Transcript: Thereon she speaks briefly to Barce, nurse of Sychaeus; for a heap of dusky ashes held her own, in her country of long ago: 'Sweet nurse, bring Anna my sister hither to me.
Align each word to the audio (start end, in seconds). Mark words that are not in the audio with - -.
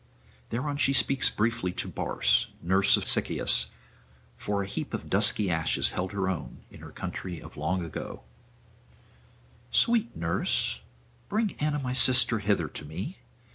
Thereon 0.49 0.77
she 0.77 0.93
speaks 0.93 1.29
briefly 1.29 1.71
to 1.73 1.87
Barce, 1.87 2.47
nurse 2.63 2.97
of 2.97 3.05
Sychaeus; 3.05 3.67
for 4.35 4.63
a 4.63 4.67
heap 4.67 4.95
of 4.95 5.11
dusky 5.11 5.51
ashes 5.51 5.91
held 5.91 6.11
her 6.11 6.27
own, 6.27 6.61
in 6.71 6.79
her 6.79 6.89
country 6.89 7.39
of 7.39 7.55
long 7.55 7.85
ago: 7.85 8.23
'Sweet 9.69 10.15
nurse, 10.17 10.79
bring 11.29 11.53
Anna 11.59 11.77
my 11.77 11.93
sister 11.93 12.39
hither 12.39 12.67
to 12.67 12.83
me. 12.83 13.19